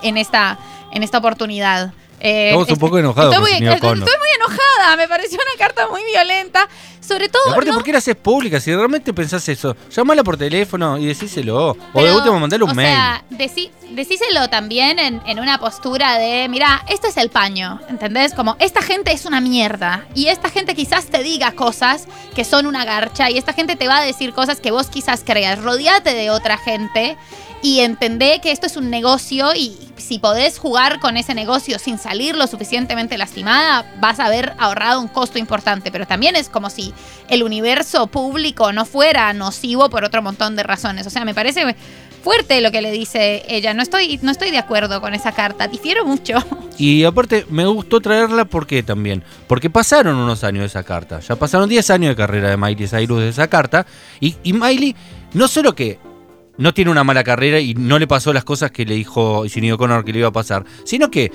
en 0.02 0.16
esta, 0.16 0.58
en 0.90 1.04
esta 1.04 1.18
oportunidad. 1.18 1.92
Eh, 2.18 2.48
Estamos 2.48 2.66
un 2.66 2.72
este- 2.72 2.80
poco 2.80 2.98
enojados 2.98 3.32
Estoy 3.32 3.60
muy 3.60 4.33
enojada. 4.46 4.96
Me 4.96 5.08
pareció 5.08 5.38
una 5.38 5.58
carta 5.58 5.88
muy 5.88 6.02
violenta. 6.04 6.68
Sobre 7.00 7.28
todo. 7.28 7.42
Y 7.48 7.52
aparte, 7.52 7.68
¿no? 7.70 7.74
¿por 7.76 7.84
qué 7.84 7.92
la 7.92 7.98
haces 7.98 8.16
pública? 8.16 8.58
Si 8.60 8.74
realmente 8.74 9.12
pensás 9.12 9.46
eso, 9.50 9.76
llámala 9.90 10.24
por 10.24 10.38
teléfono 10.38 10.96
y 10.96 11.04
decíselo. 11.04 11.72
o 11.72 11.74
de 11.74 11.80
Pero, 11.92 12.16
último, 12.16 12.40
mandale 12.40 12.64
un 12.64 12.70
o 12.70 12.74
mail. 12.74 12.88
sea, 12.88 13.22
decí- 13.30 13.70
decíselo 13.90 14.48
también 14.48 14.98
en, 14.98 15.20
en 15.26 15.38
una 15.38 15.58
postura 15.58 16.16
de, 16.16 16.48
mira, 16.48 16.82
este 16.88 17.08
es 17.08 17.18
el 17.18 17.28
paño, 17.28 17.78
¿entendés? 17.90 18.32
Como, 18.32 18.56
esta 18.58 18.80
gente 18.80 19.12
es 19.12 19.26
una 19.26 19.42
mierda. 19.42 20.06
Y 20.14 20.28
esta 20.28 20.48
gente 20.48 20.74
quizás 20.74 21.04
te 21.08 21.22
diga 21.22 21.52
cosas 21.52 22.06
que 22.34 22.42
son 22.42 22.64
una 22.64 22.86
garcha. 22.86 23.28
Y 23.30 23.36
esta 23.36 23.52
gente 23.52 23.76
te 23.76 23.86
va 23.86 23.98
a 23.98 24.02
decir 24.02 24.32
cosas 24.32 24.60
que 24.60 24.70
vos 24.70 24.86
quizás 24.86 25.22
creas. 25.26 25.60
Rodeate 25.62 26.14
de 26.14 26.30
otra 26.30 26.56
gente 26.56 27.18
y 27.60 27.80
entendé 27.80 28.40
que 28.42 28.50
esto 28.50 28.66
es 28.66 28.76
un 28.76 28.88
negocio 28.90 29.54
y 29.54 29.76
si 29.96 30.18
podés 30.18 30.58
jugar 30.58 31.00
con 31.00 31.16
ese 31.16 31.34
negocio 31.34 31.78
sin 31.78 31.98
salir 31.98 32.36
lo 32.36 32.46
suficientemente 32.46 33.16
lastimada, 33.16 33.90
vas 34.00 34.20
a 34.20 34.28
haber 34.34 34.54
ahorrado 34.58 35.00
un 35.00 35.08
costo 35.08 35.38
importante. 35.38 35.90
Pero 35.90 36.06
también 36.06 36.36
es 36.36 36.48
como 36.48 36.70
si 36.70 36.92
el 37.28 37.42
universo 37.42 38.06
público 38.06 38.72
no 38.72 38.84
fuera 38.84 39.32
nocivo 39.32 39.88
por 39.90 40.04
otro 40.04 40.22
montón 40.22 40.56
de 40.56 40.62
razones. 40.62 41.06
O 41.06 41.10
sea, 41.10 41.24
me 41.24 41.34
parece 41.34 41.76
fuerte 42.24 42.62
lo 42.62 42.72
que 42.72 42.80
le 42.80 42.90
dice 42.90 43.44
ella. 43.48 43.74
No 43.74 43.82
estoy, 43.82 44.18
no 44.22 44.30
estoy 44.30 44.50
de 44.50 44.58
acuerdo 44.58 45.00
con 45.00 45.14
esa 45.14 45.32
carta. 45.32 45.68
Difiero 45.68 46.04
mucho. 46.04 46.34
Y 46.76 47.04
aparte, 47.04 47.46
me 47.50 47.64
gustó 47.66 48.00
traerla 48.00 48.46
porque 48.46 48.82
también. 48.82 49.22
Porque 49.46 49.70
pasaron 49.70 50.16
unos 50.16 50.42
años 50.42 50.62
de 50.62 50.66
esa 50.66 50.82
carta. 50.82 51.20
Ya 51.20 51.36
pasaron 51.36 51.68
10 51.68 51.88
años 51.90 52.08
de 52.08 52.16
carrera 52.16 52.50
de 52.50 52.56
Miley 52.56 52.88
Cyrus 52.88 53.20
de 53.20 53.28
esa 53.28 53.46
carta. 53.46 53.86
Y, 54.18 54.52
Miley, 54.52 54.96
no 55.34 55.46
solo 55.46 55.76
que 55.76 56.00
no 56.58 56.74
tiene 56.74 56.90
una 56.90 57.04
mala 57.04 57.22
carrera 57.22 57.60
y 57.60 57.74
no 57.74 58.00
le 58.00 58.08
pasó 58.08 58.32
las 58.32 58.42
cosas 58.42 58.72
que 58.72 58.84
le 58.84 58.94
dijo 58.94 59.48
Sinead 59.48 59.76
Connor 59.76 60.04
que 60.04 60.12
le 60.12 60.18
iba 60.18 60.28
a 60.28 60.32
pasar, 60.32 60.64
sino 60.84 61.12
que 61.12 61.30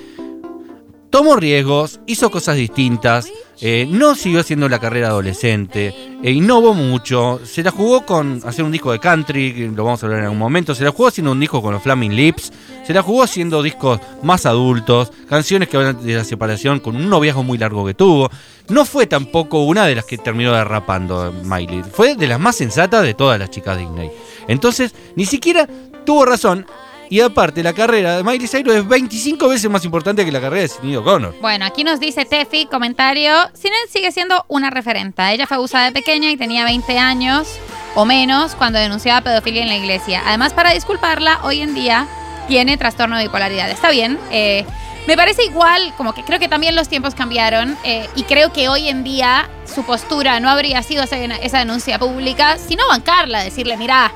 tomó 1.10 1.36
riesgos, 1.36 2.00
hizo 2.06 2.30
cosas 2.30 2.56
distintas, 2.56 3.30
eh, 3.62 3.88
no 3.90 4.16
siguió 4.16 4.40
haciendo 4.40 4.70
la 4.70 4.80
carrera 4.80 5.10
adolescente, 5.10 5.94
e 6.24 6.32
innovó 6.32 6.74
mucho, 6.74 7.42
se 7.44 7.64
la 7.64 7.72
jugó 7.72 8.06
con 8.06 8.42
hacer 8.46 8.64
un 8.64 8.72
disco 8.72 8.92
de 8.92 9.00
country, 9.00 9.70
lo 9.76 9.84
vamos 9.84 10.02
a 10.02 10.06
hablar 10.06 10.20
en 10.20 10.26
algún 10.26 10.40
momento, 10.40 10.76
se 10.76 10.84
la 10.84 10.92
jugó 10.92 11.08
haciendo 11.08 11.32
un 11.32 11.40
disco 11.40 11.62
con 11.62 11.74
los 11.74 11.84
Flaming 11.84 12.16
Lips, 12.16 12.54
se 12.86 12.94
la 12.94 13.02
jugó 13.02 13.24
haciendo 13.24 13.62
discos 13.62 14.00
más 14.24 14.46
adultos, 14.46 15.12
canciones 15.28 15.68
que 15.68 15.78
hablan 15.78 16.04
de 16.04 16.16
la 16.16 16.24
separación 16.24 16.80
con 16.80 16.96
un 16.96 17.10
noviazgo 17.10 17.44
muy 17.44 17.58
largo 17.58 17.86
que 17.86 17.94
tuvo. 17.94 18.30
No 18.70 18.86
fue 18.86 19.08
tampoco 19.08 19.64
una 19.64 19.86
de 19.86 19.96
las 19.96 20.06
que 20.06 20.18
terminó 20.18 20.54
derrapando 20.54 21.34
Miley, 21.44 21.84
fue 21.92 22.16
de 22.16 22.28
las 22.28 22.40
más 22.40 22.56
sensatas 22.56 23.04
de 23.04 23.14
todas 23.14 23.40
las 23.40 23.50
chicas 23.50 23.78
Disney. 23.78 24.10
Entonces, 24.48 24.94
ni 25.16 25.26
siquiera 25.26 25.68
tuvo 26.06 26.26
razón. 26.26 26.66
Y 27.10 27.22
aparte, 27.22 27.64
la 27.64 27.74
carrera 27.74 28.18
de 28.18 28.24
Miley 28.24 28.48
Cyrus 28.48 28.76
es 28.76 28.88
25 28.88 29.48
veces 29.48 29.70
más 29.70 29.84
importante 29.84 30.24
que 30.24 30.32
la 30.32 30.40
carrera 30.40 30.62
de 30.62 30.68
Sinead 30.68 31.00
O'Connor. 31.00 31.36
Bueno, 31.42 31.66
aquí 31.66 31.84
nos 31.84 32.00
dice 32.00 32.26
Tefi, 32.26 32.68
comentario. 32.68 33.34
Sinead 33.54 33.88
sigue 33.90 34.12
siendo 34.12 34.46
una 34.48 34.70
referenta. 34.70 35.34
Ella 35.34 35.48
fue 35.48 35.58
abusada 35.58 35.86
de 35.86 35.92
pequeña 35.92 36.30
y 36.32 36.38
tenía 36.38 36.66
20 36.66 37.00
años 37.00 37.48
o 37.96 38.06
menos 38.06 38.54
cuando 38.56 38.78
denunciaba 38.78 39.22
pedofilia 39.22 39.64
en 39.64 39.70
la 39.70 39.78
iglesia. 39.78 40.22
Además, 40.26 40.54
para 40.54 40.72
disculparla, 40.72 41.40
hoy 41.44 41.62
en 41.62 41.74
día 41.74 42.08
tiene 42.48 42.78
trastorno 42.78 43.18
de 43.18 43.24
bipolaridad. 43.24 43.70
Está 43.72 43.90
bien. 43.90 44.20
eh, 44.32 44.66
me 45.08 45.18
parece 45.18 45.44
igual, 45.44 45.92
como 45.98 46.14
que 46.14 46.24
creo 46.24 46.38
que 46.38 46.48
también 46.48 46.76
los 46.76 46.88
tiempos 46.88 47.16
cambiaron 47.16 47.76
eh, 47.84 48.08
y 48.16 48.24
creo 48.24 48.54
que 48.54 48.70
hoy 48.70 48.90
en 48.90 49.04
día 49.04 49.50
su 49.66 49.84
postura 49.84 50.40
no 50.40 50.50
habría 50.52 50.84
sido 50.84 51.02
esa, 51.04 51.18
esa 51.18 51.58
denuncia 51.60 51.98
pública, 51.98 52.60
sino 52.60 52.88
bancarla, 52.88 53.44
decirle, 53.44 53.76
mira, 53.76 54.12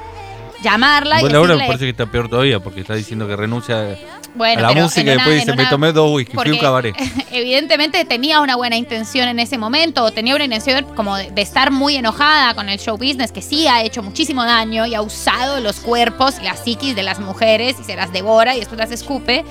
llamarla 0.63 1.20
Bueno, 1.20 1.36
y 1.36 1.38
ahora 1.38 1.48
me 1.50 1.53
decirle, 1.53 1.67
parece 1.67 1.86
que 1.86 1.89
está 1.91 2.05
peor 2.08 2.29
todavía 2.29 2.60
porque 2.60 2.82
está 2.82 2.96
diciendo 2.96 3.27
que 3.27 3.36
renuncia 3.36 3.98
bueno, 4.34 4.60
a 4.67 4.74
la 4.74 4.82
música 4.82 5.01
y 5.01 5.05
después 5.15 5.36
dice, 5.36 5.51
me 5.55 5.62
una- 5.62 5.70
tomé 5.70 5.91
dos 5.91 6.12
whisky, 6.12 6.36
fui 6.36 6.51
un 6.51 6.58
cabaret. 6.58 6.96
Evidentemente 7.32 8.03
tenía 8.05 8.41
una 8.41 8.55
buena 8.55 8.75
intención 8.77 9.27
en 9.27 9.39
ese 9.39 9.58
momento, 9.60 10.03
o 10.03 10.12
tenía 10.12 10.34
una 10.36 10.46
intención 10.46 10.86
como 10.96 11.17
de, 11.17 11.29
de 11.29 11.41
estar 11.41 11.70
muy 11.70 11.96
enojada 11.98 12.55
con 12.55 12.70
el 12.70 12.79
show 12.79 12.98
business, 12.98 13.32
que 13.32 13.41
sí 13.43 13.67
ha 13.67 13.84
hecho 13.84 14.01
muchísimo 14.01 14.43
daño 14.43 14.86
y 14.88 14.96
ha 14.96 15.01
usado 15.01 15.60
los 15.60 15.79
cuerpos 15.82 16.36
y 16.41 16.46
las 16.46 16.63
psiquis 16.63 16.96
de 16.96 17.03
las 17.03 17.20
mujeres 17.20 17.75
y 17.79 17.84
se 17.84 17.96
las 17.96 18.12
devora 18.12 18.55
y 18.55 18.60
después 18.60 18.79
las 18.79 18.91
escupe. 18.91 19.43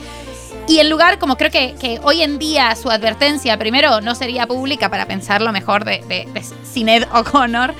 Y 0.69 0.78
en 0.78 0.88
lugar, 0.90 1.19
como 1.19 1.37
creo 1.37 1.50
que, 1.50 1.75
que 1.81 2.00
hoy 2.04 2.23
en 2.23 2.38
día 2.38 2.75
su 2.76 2.88
advertencia, 2.90 3.59
primero, 3.59 4.00
no 4.00 4.14
sería 4.14 4.47
pública 4.47 4.88
para 4.88 5.07
pensar 5.07 5.42
lo 5.42 5.52
mejor 5.52 5.85
de, 5.85 6.02
de, 6.09 6.28
de 6.33 6.42
Sinead 6.64 7.09
O'Connor, 7.12 7.75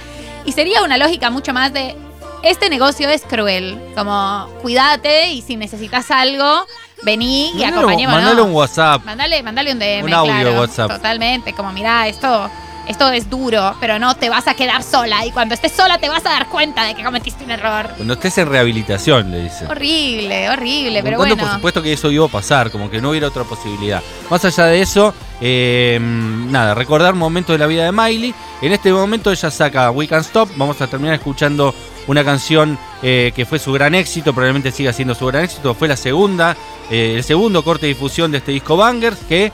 y 0.44 0.52
sería 0.52 0.82
una 0.82 0.98
lógica 0.98 1.30
mucho 1.30 1.52
más 1.52 1.72
de, 1.72 1.94
este 2.42 2.68
negocio 2.68 3.08
es 3.08 3.22
cruel, 3.22 3.80
como 3.94 4.49
cuídate 4.62 5.28
y 5.28 5.42
si 5.42 5.56
necesitas 5.56 6.11
algo, 6.11 6.66
vení 7.02 7.52
y 7.56 7.64
acompañémonos. 7.64 8.22
Mandale 8.22 8.42
un 8.42 8.52
WhatsApp. 8.52 9.04
Mandale, 9.04 9.42
mandale 9.42 9.72
un 9.72 9.78
DM, 9.78 10.04
Un 10.04 10.12
audio 10.14 10.32
claro, 10.32 10.61
WhatsApp. 10.61 10.90
Totalmente, 10.90 11.52
como 11.52 11.72
mira, 11.72 12.08
esto, 12.08 12.50
esto 12.88 13.11
es 13.11 13.30
duro, 13.30 13.76
pero 13.80 13.99
no 13.99 14.16
te 14.16 14.28
vas 14.28 14.49
a 14.49 14.54
quedar 14.54 14.82
sola 14.82 15.25
y 15.25 15.30
cuando 15.30 15.54
estés 15.54 15.72
sola 15.72 15.99
te 15.99 16.08
vas 16.08 16.25
a 16.26 16.30
dar 16.30 16.49
cuenta 16.49 16.84
de 16.84 16.94
que 16.94 17.04
cometiste 17.04 17.44
un 17.44 17.52
error. 17.52 17.90
Cuando 17.96 18.14
estés 18.14 18.37
en 18.38 18.49
rehabilitación, 18.49 19.30
le 19.30 19.44
dice. 19.44 19.66
Horrible, 19.66 20.50
horrible, 20.50 21.02
pero 21.02 21.16
Cuando 21.16 21.37
bueno. 21.37 21.49
por 21.49 21.56
supuesto 21.56 21.82
que 21.82 21.92
eso 21.92 22.11
iba 22.11 22.26
a 22.26 22.28
pasar, 22.28 22.70
como 22.70 22.90
que 22.90 23.00
no 23.00 23.11
hubiera 23.11 23.28
otra 23.28 23.44
posibilidad. 23.44 24.02
Más 24.30 24.44
allá 24.44 24.66
de 24.66 24.82
eso, 24.82 25.14
eh, 25.40 25.99
nada, 26.00 26.75
recordar 26.75 27.14
momentos 27.14 27.54
de 27.54 27.58
la 27.58 27.66
vida 27.66 27.84
de 27.84 27.92
Miley. 27.92 28.34
En 28.61 28.72
este 28.72 28.92
momento 28.92 29.30
ella 29.30 29.50
saca 29.50 29.90
We 29.90 30.08
Can't 30.08 30.25
Stop. 30.25 30.50
Vamos 30.56 30.80
a 30.80 30.87
terminar 30.87 31.14
escuchando 31.14 31.75
una 32.06 32.25
canción 32.25 32.78
eh, 33.02 33.32
que 33.35 33.47
fue 33.47 33.59
su 33.59 33.73
gran 33.73 33.94
éxito, 33.94 34.32
probablemente 34.32 34.73
siga 34.73 34.92
siendo 34.92 35.14
su 35.14 35.26
gran 35.26 35.44
éxito. 35.44 35.75
Fue 35.75 35.88
la 35.88 35.97
segunda, 35.97 36.56
eh, 36.90 37.14
el 37.16 37.25
segundo 37.25 37.62
corte 37.62 37.87
de 37.87 37.94
difusión 37.94 38.30
de 38.30 38.38
este 38.38 38.52
disco 38.52 38.76
Bangers, 38.76 39.18
que 39.28 39.52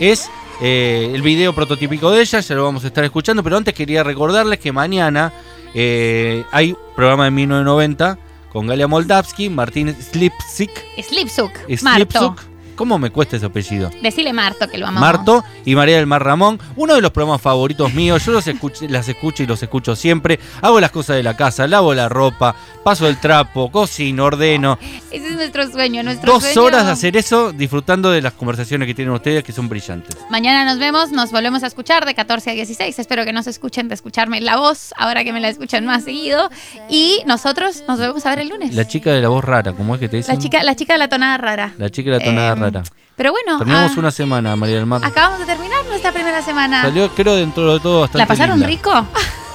es 0.00 0.30
eh, 0.60 1.10
el 1.12 1.22
video 1.22 1.54
prototípico 1.54 2.10
de 2.10 2.22
ella. 2.22 2.40
Ya 2.40 2.54
lo 2.54 2.64
vamos 2.64 2.84
a 2.84 2.88
estar 2.88 3.04
escuchando, 3.04 3.42
pero 3.42 3.56
antes 3.56 3.74
quería 3.74 4.02
recordarles 4.02 4.58
que 4.58 4.72
mañana 4.72 5.32
hay 5.74 6.74
programa 6.96 7.26
de 7.26 7.30
1990 7.30 8.18
con 8.52 8.66
Galia 8.66 8.88
Moldavsky, 8.88 9.50
Martín 9.50 9.94
Slipsik. 9.94 10.70
Slipsuk, 11.02 11.52
Marto. 11.82 12.18
Slipsuk. 12.18 12.47
¿Cómo 12.78 12.96
me 12.98 13.10
cuesta 13.10 13.36
ese 13.36 13.46
apellido? 13.46 13.90
Decile 14.00 14.32
Marto 14.32 14.68
que 14.68 14.78
lo 14.78 14.86
amamos. 14.86 15.00
Marto 15.00 15.44
y 15.64 15.74
María 15.74 15.96
del 15.96 16.06
Mar 16.06 16.24
Ramón, 16.24 16.60
uno 16.76 16.94
de 16.94 17.00
los 17.02 17.10
programas 17.10 17.42
favoritos 17.42 17.92
míos, 17.92 18.24
yo 18.24 18.30
los 18.32 18.46
escucho, 18.46 18.86
las 18.88 19.08
escucho 19.08 19.42
y 19.42 19.46
los 19.46 19.60
escucho 19.62 19.96
siempre, 19.96 20.38
hago 20.62 20.80
las 20.80 20.92
cosas 20.92 21.16
de 21.16 21.24
la 21.24 21.36
casa, 21.36 21.66
lavo 21.66 21.92
la 21.92 22.08
ropa, 22.08 22.54
paso 22.84 23.08
el 23.08 23.18
trapo, 23.18 23.70
cocino, 23.72 24.24
ordeno, 24.26 24.78
Ese 25.10 25.26
es 25.26 25.32
nuestro 25.34 25.68
sueño, 25.70 26.04
nuestro 26.04 26.32
dos 26.34 26.44
sueño. 26.44 26.62
horas 26.62 26.86
de 26.86 26.92
hacer 26.92 27.16
eso 27.16 27.52
disfrutando 27.52 28.10
de 28.12 28.22
las 28.22 28.32
conversaciones 28.34 28.86
que 28.86 28.94
tienen 28.94 29.12
ustedes 29.12 29.42
que 29.42 29.52
son 29.52 29.68
brillantes. 29.68 30.16
Mañana 30.30 30.64
nos 30.64 30.78
vemos, 30.78 31.10
nos 31.10 31.32
volvemos 31.32 31.64
a 31.64 31.66
escuchar 31.66 32.06
de 32.06 32.14
14 32.14 32.50
a 32.50 32.54
16. 32.54 32.96
Espero 32.96 33.24
que 33.24 33.32
no 33.32 33.42
se 33.42 33.50
escuchen 33.50 33.88
de 33.88 33.94
escucharme 33.96 34.40
la 34.40 34.56
voz, 34.56 34.94
ahora 34.96 35.24
que 35.24 35.32
me 35.32 35.40
la 35.40 35.48
escuchan 35.48 35.84
más 35.84 36.04
seguido. 36.04 36.48
Y 36.88 37.22
nosotros 37.26 37.82
nos 37.88 37.98
volvemos 37.98 38.24
a 38.24 38.30
ver 38.30 38.38
el 38.40 38.48
lunes. 38.50 38.74
La 38.74 38.86
chica 38.86 39.10
de 39.12 39.20
la 39.20 39.28
voz 39.28 39.44
rara, 39.44 39.72
¿cómo 39.72 39.94
es 39.94 40.00
que 40.00 40.08
te 40.08 40.18
dicen? 40.18 40.36
La 40.36 40.40
chica, 40.40 40.62
la 40.62 40.76
chica 40.76 40.92
de 40.92 40.98
la 41.00 41.08
tonada 41.08 41.38
rara. 41.38 41.74
La 41.76 41.90
chica 41.90 42.10
de 42.12 42.18
la 42.18 42.24
tonada 42.24 42.52
Em, 42.52 42.58
rara. 42.60 42.67
Pero 43.16 43.32
bueno, 43.32 43.58
Terminamos 43.58 43.92
ah, 43.96 44.00
una 44.00 44.10
semana, 44.10 44.54
María 44.56 44.76
del 44.76 44.86
Mar. 44.86 45.00
acabamos 45.04 45.40
de 45.40 45.46
terminar 45.46 45.84
nuestra 45.86 46.12
primera 46.12 46.40
semana. 46.42 46.82
Salió, 46.82 47.08
creo, 47.10 47.34
dentro 47.34 47.74
de 47.74 47.80
todo 47.80 48.00
bastante 48.02 48.18
¿La 48.18 48.26
pasaron 48.26 48.60
linda. 48.60 48.68
rico? 48.68 49.06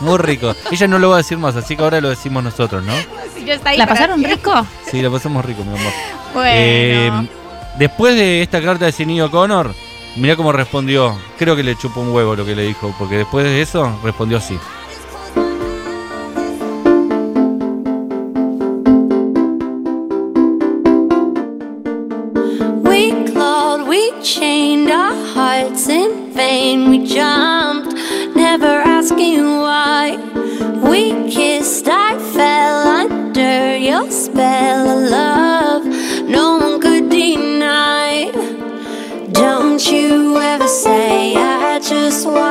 Muy 0.01 0.17
rico. 0.17 0.53
Ella 0.69 0.87
no 0.87 0.99
lo 0.99 1.09
va 1.09 1.15
a 1.15 1.17
decir 1.19 1.37
más, 1.37 1.55
así 1.55 1.77
que 1.77 1.83
ahora 1.83 2.01
lo 2.01 2.09
decimos 2.09 2.43
nosotros, 2.43 2.83
¿no? 2.83 2.93
¿La 3.77 3.87
pasaron 3.87 4.23
rico? 4.23 4.53
Sí, 4.89 5.01
la 5.01 5.09
pasamos 5.09 5.45
rico, 5.45 5.63
mi 5.63 5.77
amor. 5.77 5.93
Bueno. 6.33 6.49
Eh, 6.53 7.11
después 7.77 8.15
de 8.15 8.41
esta 8.41 8.61
carta 8.61 8.85
de 8.85 8.91
Sinead 8.91 9.29
Connor, 9.29 9.73
mirá 10.15 10.35
cómo 10.35 10.51
respondió. 10.51 11.17
Creo 11.37 11.55
que 11.55 11.63
le 11.63 11.77
chupó 11.77 12.01
un 12.01 12.11
huevo 12.11 12.35
lo 12.35 12.45
que 12.45 12.55
le 12.55 12.63
dijo, 12.63 12.93
porque 12.99 13.17
después 13.17 13.45
de 13.45 13.61
eso 13.61 13.97
respondió 14.03 14.39
así. 14.39 14.59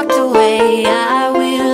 Walked 0.04 0.18
away. 0.18 0.84
I 0.86 1.30
will 1.30 1.71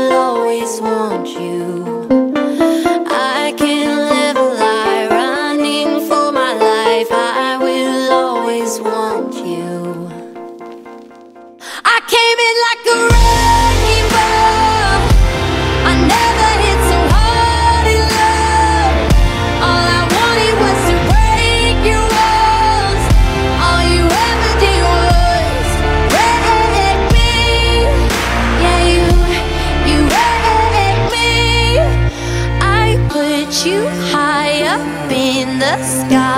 the 35.68 35.84
sky, 35.84 36.37